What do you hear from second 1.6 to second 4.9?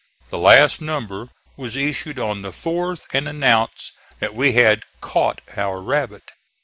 issued on the fourth and announced that we had